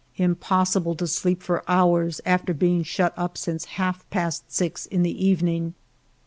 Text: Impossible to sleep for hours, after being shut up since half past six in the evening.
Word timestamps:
Impossible 0.17 0.95
to 0.95 1.05
sleep 1.05 1.43
for 1.43 1.63
hours, 1.67 2.21
after 2.25 2.55
being 2.55 2.81
shut 2.81 3.13
up 3.15 3.37
since 3.37 3.65
half 3.77 4.09
past 4.09 4.51
six 4.51 4.87
in 4.87 5.03
the 5.03 5.23
evening. 5.27 5.75